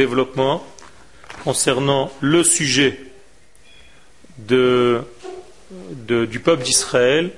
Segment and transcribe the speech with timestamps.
[0.00, 0.66] développement
[1.44, 2.98] concernant le sujet
[4.38, 5.02] de,
[6.08, 7.30] du peuple d'Israël.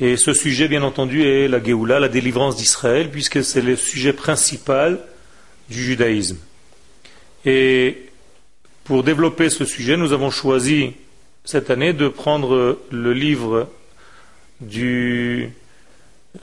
[0.00, 4.12] Et ce sujet, bien entendu, est la Géoula, la délivrance d'Israël, puisque c'est le sujet
[4.12, 5.00] principal
[5.70, 6.38] du judaïsme.
[7.46, 8.10] Et
[8.84, 10.92] pour développer ce sujet, nous avons choisi
[11.44, 13.68] cette année de prendre le livre
[14.60, 15.50] du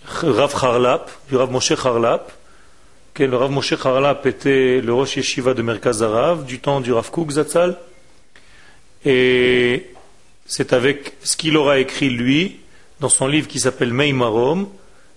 [0.06, 2.32] Rav Harlap, du Rav Moshe Harlap,
[3.20, 7.10] le Rav Moshe Harlap était le Rosh Yeshiva de Merkaz Arav du temps du Rav
[7.10, 7.78] Kouk Zatzal.
[9.06, 9.88] Et
[10.46, 12.58] c'est avec ce qu'il aura écrit lui
[13.00, 14.68] dans son livre qui s'appelle Meimarom,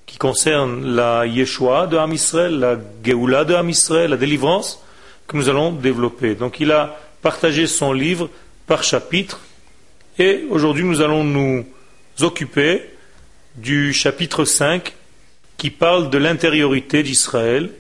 [0.07, 4.83] qui concerne la Yeshua de Ham Israël, la Geoula de Ham Israël, la délivrance,
[5.27, 6.35] que nous allons développer.
[6.35, 8.29] Donc il a partagé son livre
[8.67, 9.41] par chapitre,
[10.19, 11.65] et aujourd'hui nous allons nous
[12.21, 12.83] occuper
[13.57, 14.95] du chapitre 5
[15.57, 17.71] qui parle de l'intériorité d'Israël.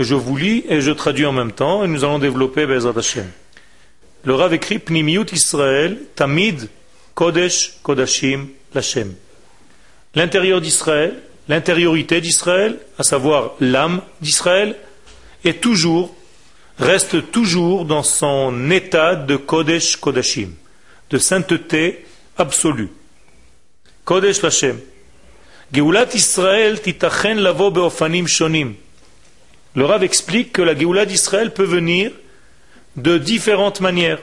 [0.00, 3.30] Je vous lis et je traduis en même temps, et nous allons développer Bezat Hashem.
[4.24, 6.70] Le Rav écrit Pnimiut Israël, Tamid
[7.14, 9.12] Kodesh Kodashim Lashem.
[10.14, 11.18] L'intérieur d'Israël,
[11.50, 14.74] l'intériorité d'Israël, à savoir l'âme d'Israël,
[15.44, 16.16] est toujours,
[16.78, 20.52] reste toujours dans son état de Kodesh Kodashim,
[21.10, 22.06] de sainteté
[22.38, 22.88] absolue.
[24.06, 24.78] Kodesh Lashem.
[25.74, 28.72] Geulat Israël titachen lavo beofanim shonim.
[29.74, 32.10] Le Rav explique que la Géoula d'Israël peut venir
[32.96, 34.18] de différentes manières.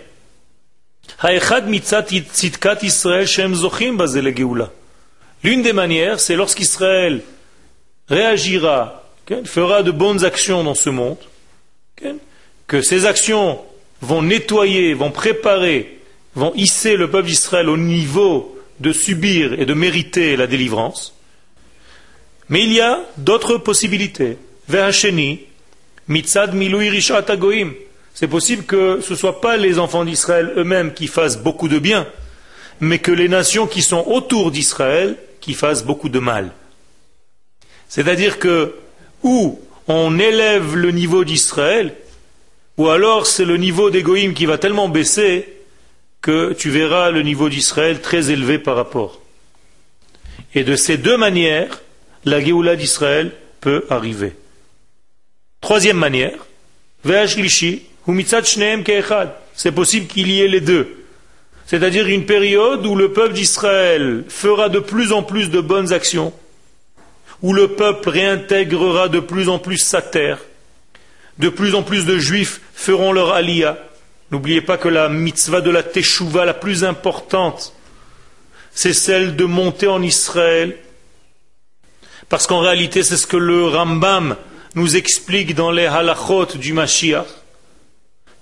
[5.44, 7.22] L'une des manières, c'est lorsqu'Israël
[8.10, 9.04] réagira,
[9.46, 11.18] fera de bonnes actions dans ce monde,
[12.68, 13.62] que ces actions
[14.02, 16.00] vont nettoyer, vont préparer,
[16.36, 21.16] vont hisser le peuple d'Israël au niveau de subir et de mériter la délivrance.
[22.50, 24.38] Mais il y a d'autres possibilités.
[28.14, 31.78] C'est possible que ce ne soient pas les enfants d'Israël eux-mêmes qui fassent beaucoup de
[31.78, 32.08] bien,
[32.80, 36.52] mais que les nations qui sont autour d'Israël qui fassent beaucoup de mal.
[37.88, 38.74] C'est-à-dire que
[39.24, 41.94] ou on élève le niveau d'Israël,
[42.78, 45.48] ou alors c'est le niveau d'Égoïm qui va tellement baisser
[46.22, 49.22] que tu verras le niveau d'Israël très élevé par rapport.
[50.56, 51.82] Et de ces deux manières,
[52.26, 53.32] la Géoula d'Israël
[53.62, 54.34] peut arriver.
[55.62, 56.46] Troisième manière,
[59.56, 61.06] c'est possible qu'il y ait les deux.
[61.66, 66.34] C'est-à-dire une période où le peuple d'Israël fera de plus en plus de bonnes actions,
[67.42, 70.40] où le peuple réintégrera de plus en plus sa terre,
[71.40, 73.78] de plus en plus de juifs feront leur aliyah.
[74.32, 77.74] N'oubliez pas que la mitzvah de la teshuva la plus importante,
[78.72, 80.78] c'est celle de monter en Israël,
[82.30, 84.36] parce qu'en réalité c'est ce que le Rambam
[84.78, 87.26] nous explique dans les halachot du Mashiach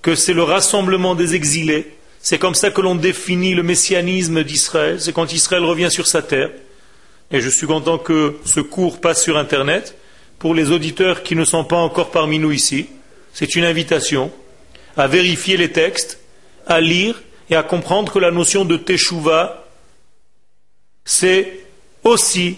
[0.02, 1.96] que c'est le rassemblement des exilés.
[2.20, 5.00] C'est comme ça que l'on définit le messianisme d'Israël.
[5.00, 6.52] C'est quand Israël revient sur sa terre.
[7.32, 9.96] Et je suis content que ce cours passe sur Internet.
[10.38, 12.88] Pour les auditeurs qui ne sont pas encore parmi nous ici,
[13.34, 14.30] c'est une invitation
[14.98, 16.20] à vérifier les textes,
[16.68, 19.66] à lire et à comprendre que la notion de Teshuvah,
[21.06, 21.60] c'est
[22.04, 22.58] aussi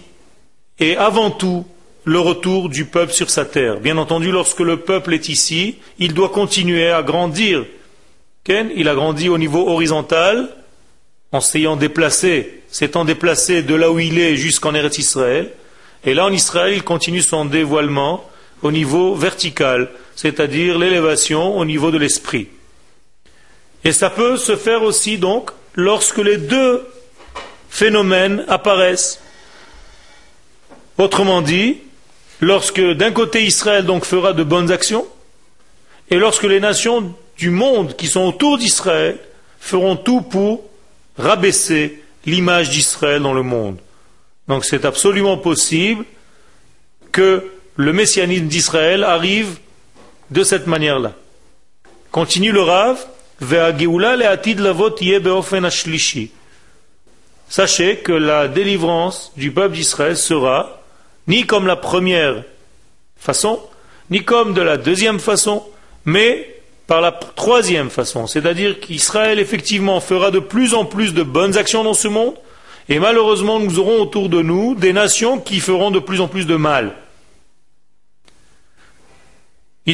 [0.80, 1.64] et avant tout
[2.08, 3.80] le retour du peuple sur sa terre.
[3.80, 7.66] Bien entendu, lorsque le peuple est ici, il doit continuer à grandir.
[8.48, 10.48] Il a grandi au niveau horizontal,
[11.32, 15.50] en s'ayant déplacé, s'étant déplacé de là où il est jusqu'en Eretz Israël.
[16.04, 18.24] Et là, en Israël, il continue son dévoilement
[18.62, 22.48] au niveau vertical, c'est-à-dire l'élévation au niveau de l'esprit.
[23.84, 26.86] Et ça peut se faire aussi, donc, lorsque les deux
[27.68, 29.20] phénomènes apparaissent.
[30.96, 31.76] Autrement dit,
[32.40, 35.06] lorsque d'un côté Israël donc fera de bonnes actions,
[36.10, 39.18] et lorsque les nations du monde qui sont autour d'Israël
[39.60, 40.64] feront tout pour
[41.18, 43.78] rabaisser l'image d'Israël dans le monde.
[44.46, 46.04] Donc c'est absolument possible
[47.12, 49.58] que le messianisme d'Israël arrive
[50.30, 51.12] de cette manière-là.
[52.10, 52.98] Continue le Rav,
[57.50, 60.77] Sachez que la délivrance du peuple d'Israël sera
[61.28, 62.42] ni comme la première
[63.16, 63.60] façon,
[64.10, 65.62] ni comme de la deuxième façon,
[66.04, 68.26] mais par la troisième façon.
[68.26, 72.34] C'est-à-dire qu'Israël, effectivement, fera de plus en plus de bonnes actions dans ce monde,
[72.88, 76.46] et malheureusement, nous aurons autour de nous des nations qui feront de plus en plus
[76.46, 76.94] de mal.
[79.86, 79.92] Et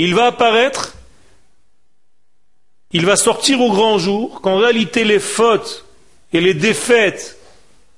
[0.00, 0.94] il va apparaître,
[2.92, 5.84] il va sortir au grand jour qu'en réalité les fautes
[6.34, 7.38] et les défaites,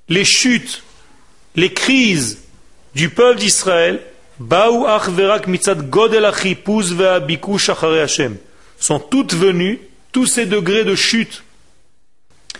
[0.08, 0.82] les chutes,
[1.56, 2.42] les crises
[2.94, 4.00] du peuple d'Israël
[8.78, 9.80] sont toutes venues,
[10.12, 11.42] tous ces degrés de chute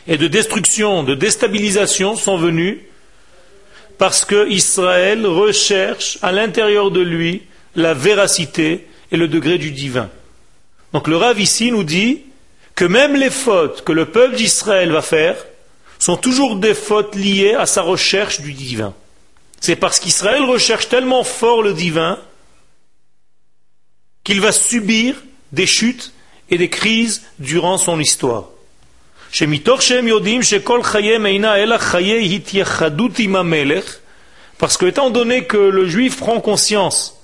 [0.09, 2.79] et de destruction, de déstabilisation sont venus
[3.99, 7.43] parce que Israël recherche à l'intérieur de lui
[7.75, 10.09] la véracité et le degré du divin.
[10.95, 12.23] Donc le Rav ici nous dit
[12.75, 15.37] que même les fautes que le peuple d'Israël va faire
[15.99, 18.95] sont toujours des fautes liées à sa recherche du divin.
[19.61, 22.19] C'est parce qu'Israël recherche tellement fort le divin
[24.25, 25.15] qu'il va subir
[25.53, 26.13] des chutes
[26.51, 28.47] et des crises durant son histoire.
[34.59, 37.21] Parce que étant donné que le juif prend conscience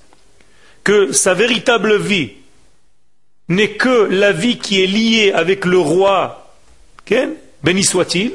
[0.83, 2.31] que sa véritable vie
[3.49, 6.53] n'est que la vie qui est liée avec le roi,
[7.63, 8.31] béni soit-il,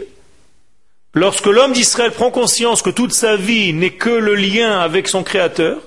[1.14, 5.22] Lorsque l'homme d'Israël prend conscience que toute sa vie n'est que le lien avec son
[5.22, 5.78] Créateur,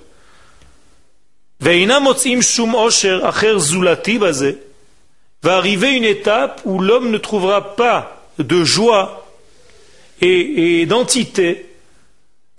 [5.44, 9.27] va arriver une étape où l'homme ne trouvera pas de joie
[10.21, 11.67] et, d'entité,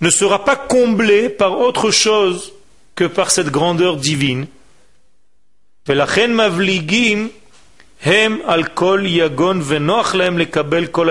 [0.00, 2.52] ne sera pas comblé par autre chose
[2.94, 4.46] que par cette grandeur divine.
[8.02, 11.10] hem al kol yagon lekabel kol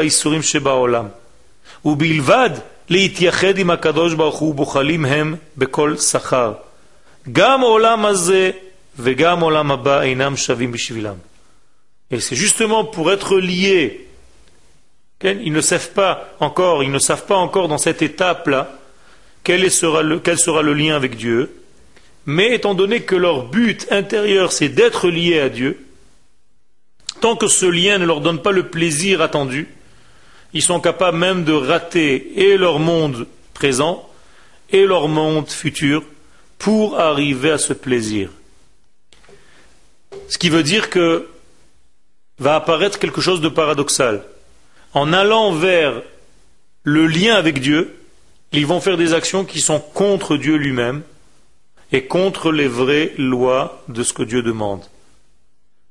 [1.84, 2.46] להם לקבל כל האיסורים שבעולם.
[2.46, 2.50] ובלבד
[2.88, 6.52] להתייחד עם הקדוש ברוך הוא בוחלים הם בכל שכר.
[7.32, 8.50] גם עולם הזה
[8.98, 11.14] וגם עולם הבא אינם שווים בשבילם.
[12.10, 14.06] Et c'est justement pour être liés,
[15.24, 18.70] ils ne savent pas encore, ils ne savent pas encore dans cette étape-là
[19.42, 21.50] quel sera, le, quel sera le lien avec Dieu,
[22.26, 25.84] mais étant donné que leur but intérieur c'est d'être liés à Dieu,
[27.20, 29.68] tant que ce lien ne leur donne pas le plaisir attendu,
[30.53, 34.07] ils sont capables même de rater et leur monde présent
[34.71, 36.03] et leur monde futur
[36.57, 38.29] pour arriver à ce plaisir.
[40.27, 41.27] Ce qui veut dire que
[42.39, 44.23] va apparaître quelque chose de paradoxal.
[44.93, 46.01] En allant vers
[46.83, 47.95] le lien avec Dieu,
[48.51, 51.03] ils vont faire des actions qui sont contre Dieu lui-même
[51.91, 54.81] et contre les vraies lois de ce que Dieu demande.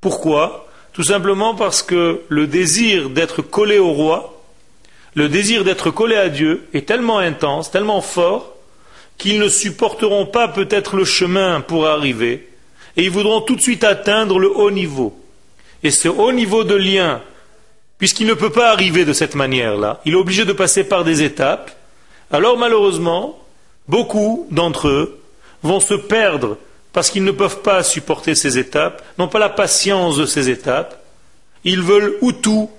[0.01, 0.67] Pourquoi?
[0.93, 4.40] Tout simplement parce que le désir d'être collé au roi,
[5.15, 8.55] le désir d'être collé à Dieu est tellement intense, tellement fort,
[9.19, 12.49] qu'ils ne supporteront pas peut-être le chemin pour arriver,
[12.97, 15.19] et ils voudront tout de suite atteindre le haut niveau.
[15.83, 17.23] Et ce haut niveau de lien,
[17.99, 21.23] puisqu'il ne peut pas arriver de cette manière-là, il est obligé de passer par des
[21.23, 21.71] étapes,
[22.31, 23.39] alors malheureusement,
[23.89, 25.21] beaucoup d'entre eux
[25.63, 26.57] vont se perdre
[26.93, 31.03] parce qu'ils ne peuvent pas supporter ces étapes, n'ont pas la patience de ces étapes,
[31.65, 32.71] ils veulent ou tout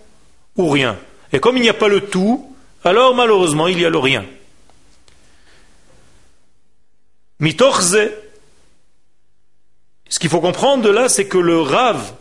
[0.58, 0.98] ou rien.
[1.34, 4.26] Et comme il n'y a pas le tout, alors malheureusement il y a le rien.
[7.40, 7.98] Mitorze,
[10.10, 12.14] ce qu'il faut comprendre de là, c'est que le Rav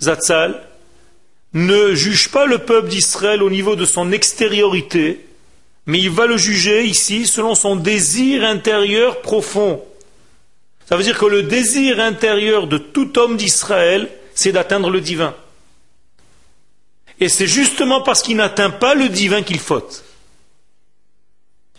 [0.00, 0.60] Zatzal
[1.52, 5.24] ne juge pas le peuple d'Israël au niveau de son extériorité,
[5.86, 9.84] mais il va le juger ici selon son désir intérieur profond.
[10.88, 15.34] Ça veut dire que le désir intérieur de tout homme d'Israël, c'est d'atteindre le divin.
[17.20, 20.04] Et c'est justement parce qu'il n'atteint pas le divin qu'il faute.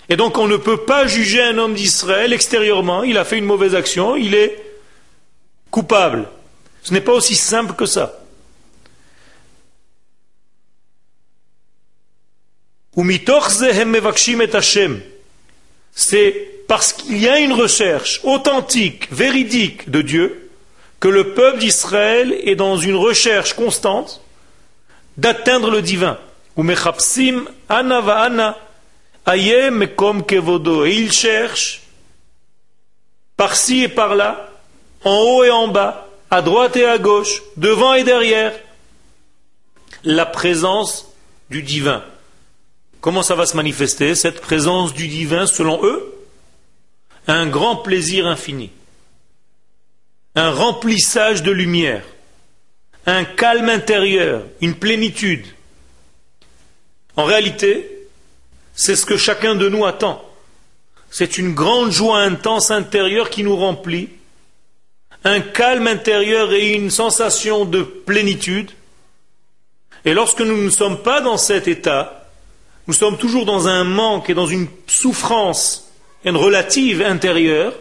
[0.09, 3.45] Et donc on ne peut pas juger un homme d'Israël extérieurement, il a fait une
[3.45, 4.61] mauvaise action, il est
[5.71, 6.27] coupable.
[6.83, 8.19] Ce n'est pas aussi simple que ça.
[15.95, 20.49] C'est parce qu'il y a une recherche authentique, véridique de Dieu,
[20.99, 24.22] que le peuple d'Israël est dans une recherche constante
[25.17, 26.17] d'atteindre le divin.
[26.57, 26.61] Et
[30.95, 31.81] il cherche
[33.35, 34.49] par-ci et par-là,
[35.03, 38.53] en haut et en bas, à droite et à gauche, devant et derrière,
[40.03, 41.07] la présence
[41.49, 42.03] du divin.
[43.01, 46.13] Comment ça va se manifester, cette présence du divin, selon eux?
[47.27, 48.69] Un grand plaisir infini,
[50.35, 52.03] un remplissage de lumière,
[53.05, 55.45] un calme intérieur, une plénitude.
[57.15, 58.07] En réalité,
[58.73, 60.23] c'est ce que chacun de nous attend.
[61.09, 64.09] C'est une grande joie intense intérieure qui nous remplit,
[65.23, 68.71] un calme intérieur et une sensation de plénitude.
[70.05, 72.29] Et lorsque nous ne sommes pas dans cet état,
[72.87, 75.91] nous sommes toujours dans un manque et dans une souffrance,
[76.25, 77.73] une relative intérieure,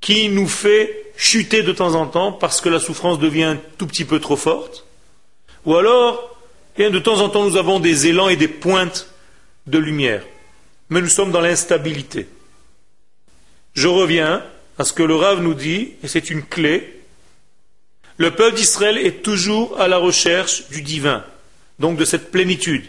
[0.00, 3.86] qui nous fait chuter de temps en temps parce que la souffrance devient un tout
[3.86, 4.84] petit peu trop forte.
[5.64, 6.36] Ou alors,
[6.78, 9.08] de temps en temps, nous avons des élans et des pointes
[9.66, 10.22] de lumière.
[10.88, 12.28] mais nous sommes dans l'instabilité.
[13.74, 14.44] Je reviens
[14.78, 17.02] à ce que le Rav nous dit, et c'est une clé.
[18.18, 21.24] Le peuple d'Israël est toujours à la recherche du divin,
[21.78, 22.84] donc de cette plénitude.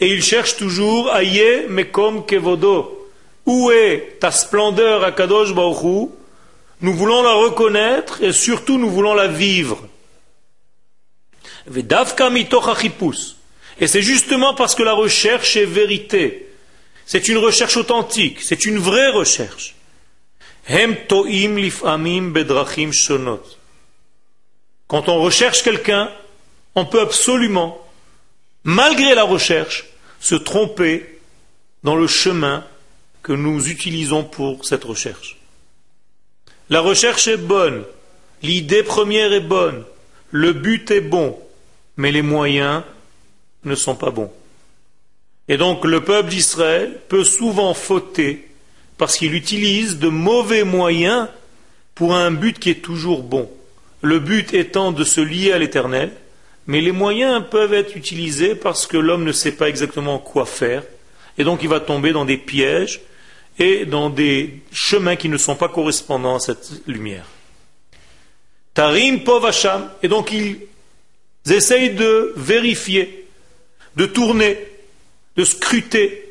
[0.00, 2.94] Et il cherche toujours Aye Mekom Kevodo.
[3.46, 6.10] Où est ta splendeur à Kadosh Baruch
[6.80, 9.88] Nous voulons la reconnaître et surtout nous voulons la vivre.
[13.80, 16.48] Et c'est justement parce que la recherche est vérité.
[17.04, 19.74] C'est une recherche authentique, c'est une vraie recherche.
[24.86, 26.10] Quand on recherche quelqu'un,
[26.74, 27.82] on peut absolument,
[28.64, 29.86] malgré la recherche,
[30.20, 31.18] se tromper
[31.82, 32.64] dans le chemin
[33.22, 35.37] que nous utilisons pour cette recherche.
[36.70, 37.84] La recherche est bonne,
[38.42, 39.84] l'idée première est bonne,
[40.30, 41.38] le but est bon,
[41.96, 42.82] mais les moyens
[43.64, 44.30] ne sont pas bons.
[45.48, 48.46] Et donc le peuple d'Israël peut souvent fauter
[48.98, 51.28] parce qu'il utilise de mauvais moyens
[51.94, 53.50] pour un but qui est toujours bon.
[54.02, 56.12] Le but étant de se lier à l'éternel,
[56.66, 60.82] mais les moyens peuvent être utilisés parce que l'homme ne sait pas exactement quoi faire,
[61.38, 63.00] et donc il va tomber dans des pièges
[63.58, 67.24] et dans des chemins qui ne sont pas correspondants à cette lumière.
[68.74, 70.58] Tarim Povacham, et donc ils
[71.50, 73.26] essayent de vérifier,
[73.96, 74.58] de tourner,
[75.36, 76.24] de scruter,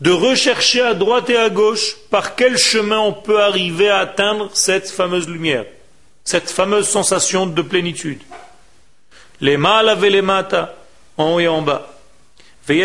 [0.00, 4.50] de rechercher à droite et à gauche par quel chemin on peut arriver à atteindre
[4.54, 5.66] cette fameuse lumière,
[6.24, 8.20] cette fameuse sensation de plénitude.
[9.40, 10.74] Les mal les mata,
[11.16, 11.90] en haut et en bas.
[12.68, 12.80] Et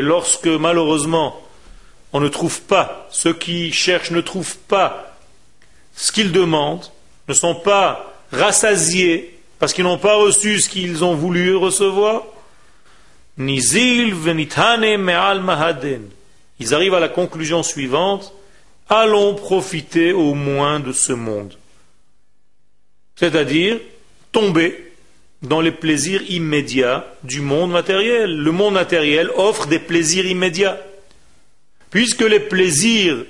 [0.00, 1.40] lorsque malheureusement
[2.12, 5.16] on ne trouve pas, ceux qui cherchent ne trouvent pas
[5.96, 6.90] ce qu'ils demandent,
[7.28, 12.22] ne sont pas rassasiés parce qu'ils n'ont pas reçu ce qu'ils ont voulu recevoir.
[13.38, 13.64] Ils
[16.72, 18.32] arrivent à la conclusion suivante
[18.88, 21.56] allons profiter au moins de ce monde.
[23.16, 23.78] C'est-à-dire
[24.32, 24.83] tomber
[25.44, 28.36] dans les plaisirs immédiats du monde matériel.
[28.36, 30.80] Le monde matériel offre des plaisirs immédiats.
[31.90, 33.24] Puisque les plaisirs,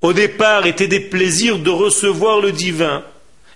[0.00, 3.04] au départ, étaient des plaisirs de recevoir le divin,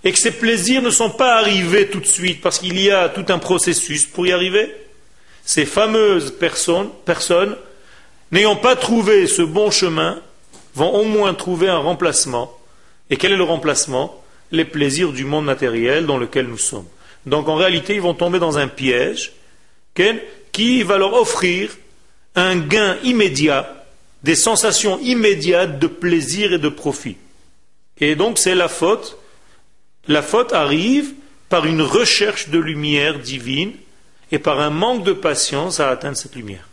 [0.05, 3.09] et que ces plaisirs ne sont pas arrivés tout de suite, parce qu'il y a
[3.09, 4.73] tout un processus pour y arriver,
[5.45, 7.57] ces fameuses personnes, personnes
[8.31, 10.21] n'ayant pas trouvé ce bon chemin,
[10.75, 12.57] vont au moins trouver un remplacement.
[13.09, 14.23] Et quel est le remplacement?
[14.53, 16.87] Les plaisirs du monde matériel dans lequel nous sommes.
[17.27, 19.33] Donc en réalité, ils vont tomber dans un piège
[20.53, 21.77] qui va leur offrir
[22.35, 23.85] un gain immédiat,
[24.23, 27.17] des sensations immédiates de plaisir et de profit.
[27.99, 29.19] Et donc c'est la faute.
[30.09, 31.13] La faute arrive
[31.49, 33.73] par une recherche de lumière divine
[34.33, 36.69] et par un manque de patience à atteindre cette lumière.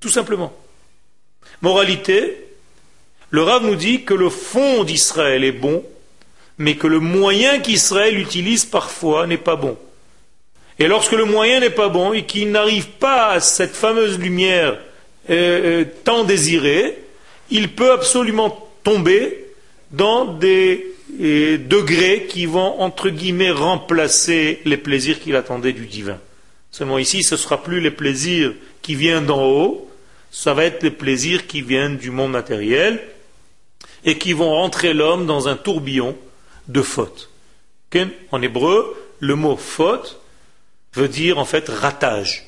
[0.00, 0.52] Tout simplement.
[1.60, 2.44] Moralité,
[3.30, 5.84] le Rav nous dit que le fond d'Israël est bon,
[6.58, 9.76] mais que le moyen qu'Israël utilise parfois n'est pas bon.
[10.78, 14.78] Et lorsque le moyen n'est pas bon et qu'il n'arrive pas à cette fameuse lumière
[15.30, 16.98] euh, euh, tant désirée,
[17.50, 19.46] il peut absolument tomber
[19.90, 26.18] dans des euh, degrés qui vont, entre guillemets, remplacer les plaisirs qu'il attendait du divin.
[26.70, 29.90] Seulement ici, ce ne sera plus les plaisirs qui viennent d'en haut,
[30.30, 33.00] ça va être les plaisirs qui viennent du monde matériel
[34.04, 36.16] et qui vont rentrer l'homme dans un tourbillon
[36.68, 37.30] de fautes.
[38.30, 40.20] En hébreu, le mot faute
[40.94, 42.46] veut dire en fait ratage.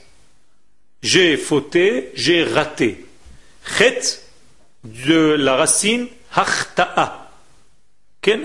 [1.02, 3.04] J'ai fauté, j'ai raté.
[3.78, 4.20] Chet
[4.84, 7.30] de la racine hachta'a.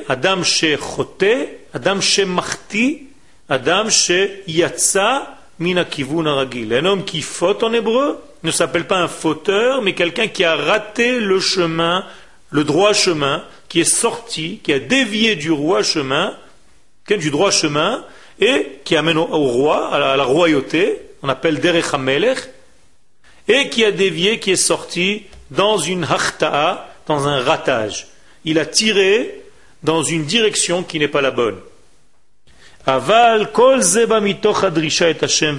[0.09, 1.23] Adam she chote,
[1.73, 3.07] Adam she machti,
[3.47, 3.87] Adam
[4.47, 10.43] yatsa un homme qui faute en hébreu ne s'appelle pas un fauteur, mais quelqu'un qui
[10.43, 12.05] a raté le chemin,
[12.49, 16.35] le droit chemin, qui est sorti, qui a dévié du roi chemin,
[17.07, 18.03] du droit chemin,
[18.39, 22.39] et qui amène au, roi, à la, royauté, on appelle Derech HaMelech,
[23.47, 28.07] et qui a dévié, qui est sorti dans une hachta'a, dans un ratage.
[28.45, 29.41] Il a tiré
[29.83, 31.57] dans une direction qui n'est pas la bonne.
[32.85, 35.57] Aval kol et Hashem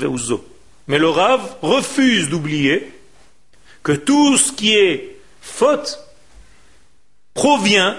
[0.87, 2.93] Mais le Rav refuse d'oublier
[3.83, 5.99] que tout ce qui est faute
[7.35, 7.97] provient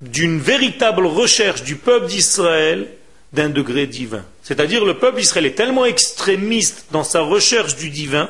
[0.00, 2.88] d'une véritable recherche du peuple d'Israël
[3.32, 4.24] d'un degré divin.
[4.42, 8.28] C'est-à-dire le peuple d'Israël est tellement extrémiste dans sa recherche du divin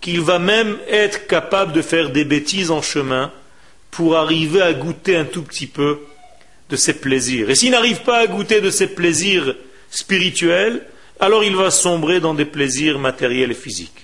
[0.00, 3.32] qu'il va même être capable de faire des bêtises en chemin
[3.90, 6.00] pour arriver à goûter un tout petit peu
[6.68, 7.50] de ses plaisirs.
[7.50, 9.54] Et s'il n'arrive pas à goûter de ses plaisirs
[9.90, 10.82] spirituels,
[11.20, 14.03] alors il va sombrer dans des plaisirs matériels et physiques.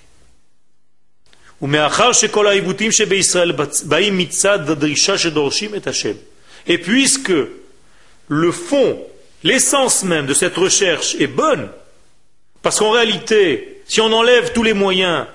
[6.67, 7.33] Et puisque
[8.29, 9.07] le fond,
[9.43, 11.69] l'essence même de cette recherche est bonne,
[12.63, 15.27] parce qu'en réalité, si on enlève tous les moyens,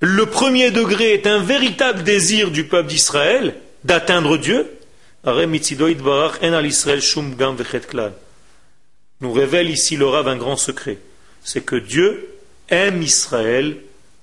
[0.00, 4.70] le premier degré est un véritable désir du peuple d'Israël d'atteindre Dieu,
[9.20, 10.98] nous révèle ici le Rav un grand secret.
[11.42, 12.28] C'est que Dieu
[12.68, 13.76] aime Israël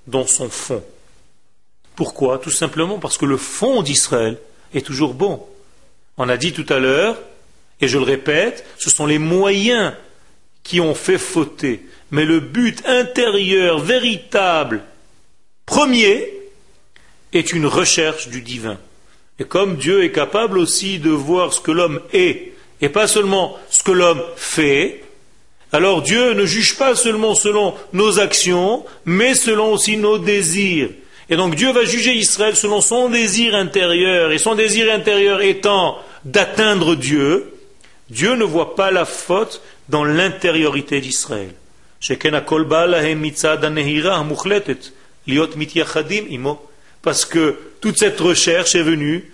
[0.06, 0.82] dans son fond.
[1.96, 2.38] Pourquoi?
[2.38, 4.38] Tout simplement parce que le fond d'Israël
[4.74, 5.44] est toujours bon.
[6.16, 7.16] On a dit tout à l'heure,
[7.80, 9.94] et je le répète, ce sont les moyens
[10.62, 11.86] qui ont fait fauter.
[12.10, 14.82] Mais le but intérieur, véritable,
[15.66, 16.32] premier,
[17.32, 18.78] est une recherche du divin.
[19.38, 23.58] Et comme Dieu est capable aussi de voir ce que l'homme est, et pas seulement
[23.70, 25.02] ce que l'homme fait,
[25.72, 30.90] alors Dieu ne juge pas seulement selon nos actions, mais selon aussi nos désirs.
[31.30, 35.98] Et donc Dieu va juger Israël selon son désir intérieur, et son désir intérieur étant
[36.24, 37.52] d'atteindre Dieu,
[38.10, 41.54] Dieu ne voit pas la faute dans l'intériorité d'Israël.
[47.02, 49.32] Parce que toute cette recherche est venue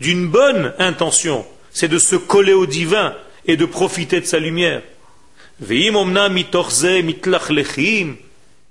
[0.00, 3.14] d'une bonne intention, c'est de se coller au divin
[3.46, 4.82] et de profiter de sa lumière.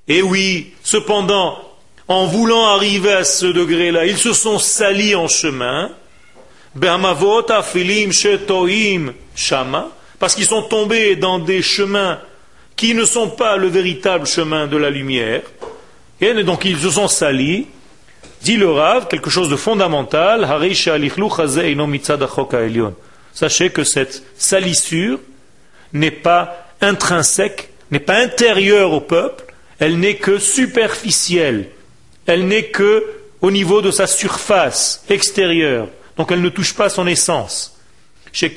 [0.07, 1.70] Et oui, cependant,
[2.12, 5.91] en voulant arriver à ce degré-là, ils se sont salis en chemin,
[10.20, 12.20] parce qu'ils sont tombés dans des chemins
[12.75, 15.41] qui ne sont pas le véritable chemin de la lumière,
[16.20, 17.68] et donc ils se sont salis,
[18.44, 20.48] Dit le Rav, quelque chose de fondamental,
[23.34, 25.20] Sachez que cette salissure
[25.94, 29.44] n'est pas intrinsèque, n'est pas intérieure au peuple,
[29.80, 31.70] elle n'est que superficielle,
[32.25, 33.05] elle n'est que
[33.41, 35.87] au niveau de sa surface extérieure,
[36.17, 37.77] donc elle ne touche pas son essence.
[38.34, 38.49] Et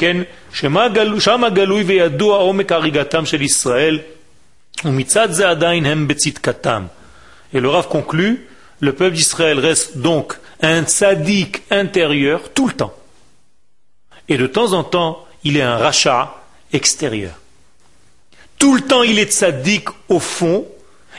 [7.60, 8.46] le Rav conclut
[8.80, 12.94] le peuple d'Israël reste donc un tzaddik intérieur tout le temps.
[14.28, 16.34] Et de temps en temps, il est un rachat
[16.72, 17.32] extérieur.
[18.58, 20.66] Tout le temps, il est tzaddik au fond,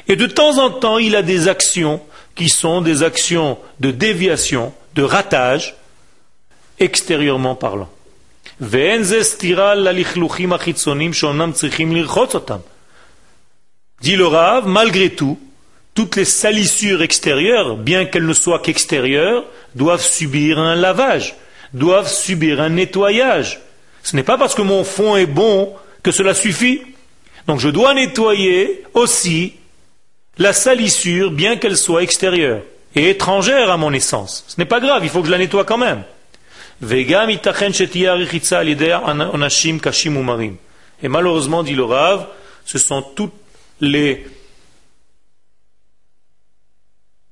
[0.08, 2.02] et de temps en temps, il a des actions
[2.36, 5.76] qui sont des actions de déviation, de ratage,
[6.80, 7.90] extérieurement parlant.
[14.02, 15.40] Dit le Rav, malgré tout,
[15.94, 19.46] toutes les salissures extérieures, bien qu'elles ne soient qu'extérieures,
[19.76, 21.36] doivent subir un lavage,
[21.74, 23.62] doivent subir un nettoyage.
[24.04, 26.82] Ce n'est pas parce que mon fond est bon que cela suffit.
[27.48, 29.54] Donc je dois nettoyer aussi
[30.38, 32.62] la salissure, bien qu'elle soit extérieure
[32.96, 34.44] et étrangère à mon essence.
[34.48, 36.04] Ce n'est pas grave, il faut que je la nettoie quand même.
[41.04, 42.28] Et malheureusement, dit le Rav,
[42.66, 43.34] ce sont toutes
[43.82, 44.28] les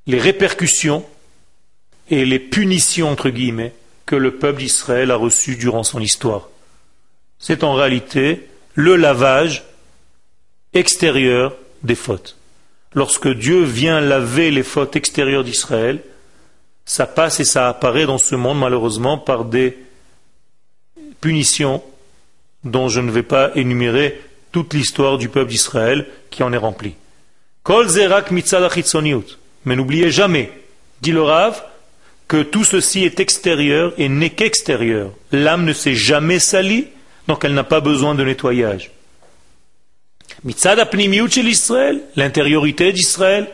[0.05, 1.05] les répercussions
[2.09, 3.73] et les punitions, entre guillemets,
[4.05, 6.49] que le peuple d'Israël a reçues durant son histoire.
[7.39, 9.63] C'est en réalité le lavage
[10.73, 12.37] extérieur des fautes.
[12.95, 15.99] Lorsque Dieu vient laver les fautes extérieures d'Israël,
[16.85, 19.77] ça passe et ça apparaît dans ce monde malheureusement par des
[21.21, 21.81] punitions
[22.63, 26.95] dont je ne vais pas énumérer toute l'histoire du peuple d'Israël qui en est remplie.
[29.65, 30.51] Mais n'oubliez jamais,
[31.01, 31.63] dit le Rav,
[32.27, 35.11] que tout ceci est extérieur et n'est qu'extérieur.
[35.31, 36.87] L'âme ne s'est jamais salie,
[37.27, 38.91] donc elle n'a pas besoin de nettoyage.
[42.15, 43.47] L'intériorité d'Israël,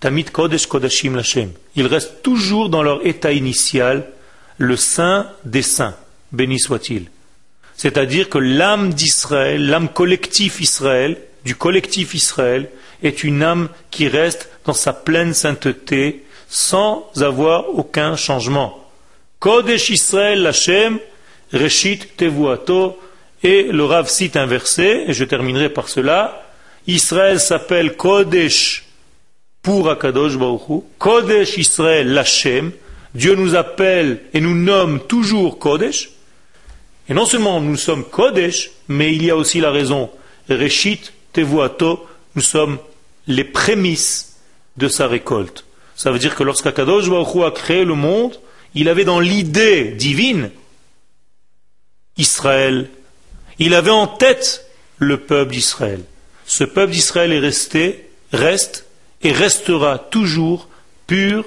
[0.00, 1.50] tamit kodesh kodashim lachem.
[1.76, 4.08] Ils restent toujours dans leur état initial,
[4.58, 5.96] le saint des saints,
[6.32, 7.06] béni soit-il.
[7.76, 12.68] C'est-à-dire que l'âme d'Israël, l'âme collectif Israël, du collectif Israël,
[13.02, 18.78] est une âme qui reste dans sa pleine sainteté sans avoir aucun changement.
[19.40, 20.98] Kodesh Israël Hashem,
[21.52, 22.98] Reshit Tevuato,
[23.42, 26.46] et le Rav cite un verset, et je terminerai par cela.
[26.86, 28.84] Israël s'appelle Kodesh
[29.62, 32.72] pour Akadosh Baruch Kodesh Israël Lachem.
[33.14, 36.10] Dieu nous appelle et nous nomme toujours Kodesh.
[37.08, 40.10] Et non seulement nous sommes Kodesh, mais il y a aussi la raison.
[40.48, 42.78] Reshit Tevuato, nous sommes
[43.26, 44.36] les prémices
[44.76, 45.64] de sa récolte.
[45.94, 48.38] Ça veut dire que lorsqu'Akadosh Baruch a créé le monde,
[48.74, 50.50] il avait dans l'idée divine
[52.16, 52.88] Israël.
[53.58, 54.66] Il avait en tête
[54.98, 56.00] le peuple d'Israël.
[56.46, 58.86] ce peuple d'Israël est resté, reste
[59.22, 60.68] et restera toujours
[61.06, 61.44] pur,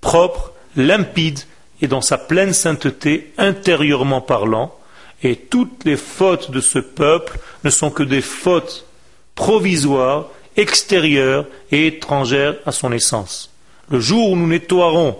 [0.00, 1.40] propre, limpide
[1.82, 4.74] et dans sa pleine sainteté, intérieurement parlant,
[5.22, 8.86] et toutes les fautes de ce peuple ne sont que des fautes
[9.34, 13.50] provisoires, extérieures et étrangères à son essence.
[13.90, 15.18] Le jour où nous nettoierons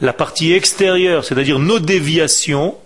[0.00, 2.76] la partie extérieure, c'est-à-dire nos déviations,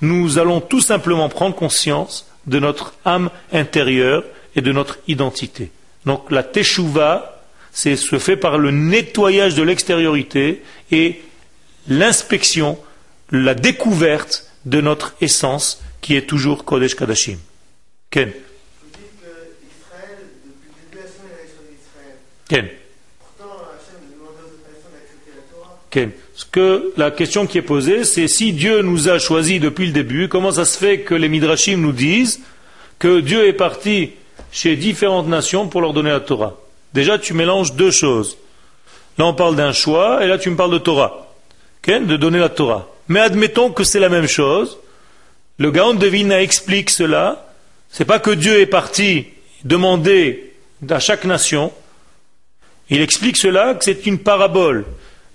[0.00, 4.24] nous allons tout simplement prendre conscience de notre âme intérieure
[4.56, 5.70] et de notre identité.
[6.06, 11.20] Donc la teshuva, c'est se fait par le nettoyage de l'extériorité et
[11.88, 12.78] l'inspection,
[13.30, 17.38] la découverte de notre essence qui est toujours Kodesh Kadashim.
[18.10, 18.32] Ken.
[22.48, 22.68] Ken.
[25.90, 26.12] Ken.
[26.50, 30.28] Que la question qui est posée, c'est si Dieu nous a choisis depuis le début,
[30.28, 32.40] comment ça se fait que les Midrashim nous disent
[32.98, 34.12] que Dieu est parti
[34.52, 36.56] chez différentes nations pour leur donner la Torah?
[36.94, 38.38] Déjà, tu mélanges deux choses.
[39.18, 41.28] Là, on parle d'un choix, et là, tu me parles de Torah
[41.88, 42.86] de donner la Torah.
[43.08, 44.78] Mais admettons que c'est la même chose.
[45.58, 47.46] Le Gaon de Vilna explique cela.
[47.90, 49.26] C'est pas que Dieu est parti
[49.64, 50.52] demander
[50.90, 51.72] à chaque nation.
[52.90, 54.84] Il explique cela que c'est une parabole.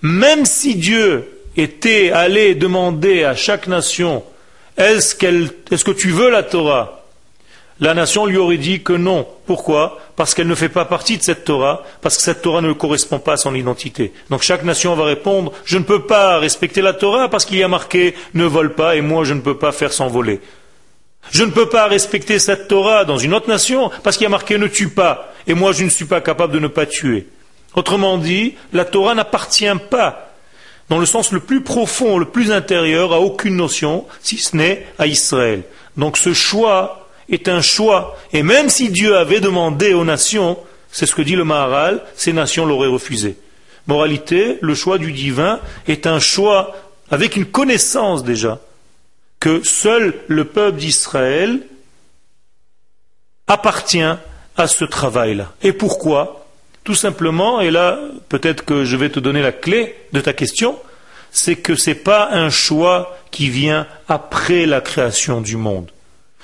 [0.04, 4.24] Même si Dieu était allé demander à chaque nation
[4.78, 7.04] est-ce, que tu veux la Torah?
[7.80, 9.28] La nation lui aurait dit que non.
[9.46, 10.00] Pourquoi?
[10.16, 13.20] Parce qu'elle ne fait pas partie de cette Torah, parce que cette Torah ne correspond
[13.20, 14.14] pas à son identité.
[14.30, 17.64] Donc chaque nation va répondre, je ne peux pas respecter la Torah parce qu'il y
[17.64, 20.40] a marqué ne vole pas et moi je ne peux pas faire sans voler.
[21.32, 24.30] Je ne peux pas respecter cette Torah dans une autre nation parce qu'il y a
[24.30, 27.28] marqué ne tue pas et moi je ne suis pas capable de ne pas tuer.
[27.76, 30.34] Autrement dit, la Torah n'appartient pas
[30.90, 34.86] dans le sens le plus profond, le plus intérieur, à aucune notion, si ce n'est
[35.00, 35.64] à Israël.
[35.98, 38.18] Donc ce choix est un choix.
[38.34, 40.58] Et même si Dieu avait demandé aux nations,
[40.92, 43.38] c'est ce que dit le Maharal, ces nations l'auraient refusé.
[43.88, 46.76] Moralité, le choix du divin est un choix
[47.10, 48.60] avec une connaissance déjà
[49.40, 51.60] que seul le peuple d'Israël
[53.48, 54.02] appartient
[54.56, 55.54] à ce travail-là.
[55.64, 56.43] Et pourquoi?
[56.84, 60.78] Tout simplement, et là peut-être que je vais te donner la clé de ta question,
[61.32, 65.90] c'est que ce n'est pas un choix qui vient après la création du monde.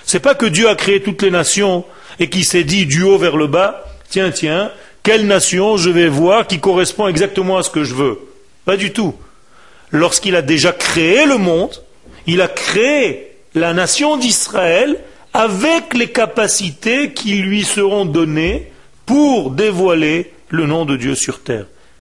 [0.05, 1.85] C'est pas que Dieu a créé toutes les nations
[2.19, 4.71] et qui s'est dit du haut vers le bas, tiens, tiens,
[5.03, 8.19] quelle nation je vais voir qui correspond exactement à ce que je veux.
[8.65, 9.15] Pas du tout.
[9.91, 11.81] Lorsqu'il a déjà créé le monde,
[12.27, 14.97] il a créé la nation d'Israël
[15.33, 18.71] avec les capacités qui lui seront données
[19.09, 21.65] pour dévoiler le nom de Dieu sur terre.